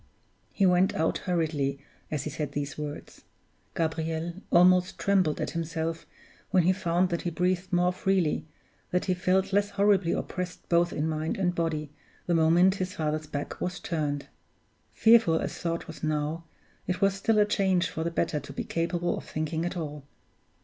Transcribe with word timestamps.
He 0.51 0.65
went 0.65 0.95
out 0.95 1.19
hurriedly 1.29 1.77
as 2.09 2.23
he 2.23 2.31
said 2.31 2.53
these 2.53 2.75
words. 2.75 3.21
Gabriel 3.75 4.33
almost 4.51 4.97
trembled 4.97 5.39
at 5.39 5.51
himself 5.51 6.07
when 6.49 6.63
he 6.63 6.73
found 6.73 7.09
that 7.09 7.21
he 7.21 7.29
breathed 7.29 7.71
more 7.71 7.93
freely, 7.93 8.47
that 8.89 9.05
he 9.05 9.13
felt 9.13 9.53
less 9.53 9.69
horribly 9.69 10.11
oppressed 10.11 10.67
both 10.69 10.91
in 10.91 11.07
mind 11.07 11.37
and 11.37 11.53
body, 11.53 11.91
the 12.25 12.33
moment 12.33 12.73
his 12.81 12.95
father's 12.95 13.27
back 13.27 13.61
was 13.61 13.79
turned. 13.79 14.25
Fearful 14.91 15.35
as 15.39 15.55
thought 15.59 15.85
was 15.85 16.01
now, 16.01 16.45
it 16.87 16.99
was 16.99 17.13
still 17.13 17.37
a 17.37 17.45
change 17.45 17.87
for 17.87 18.03
the 18.03 18.09
better 18.09 18.39
to 18.39 18.51
be 18.51 18.63
capable 18.63 19.15
of 19.19 19.25
thinking 19.25 19.65
at 19.65 19.77
all. 19.77 20.03